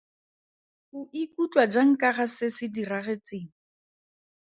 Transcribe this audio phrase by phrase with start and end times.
[0.97, 3.49] O ikutlwa jang ka ga se se diragetseng?